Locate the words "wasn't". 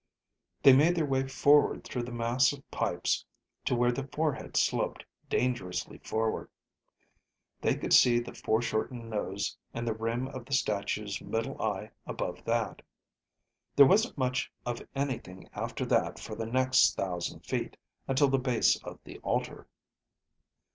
13.85-14.17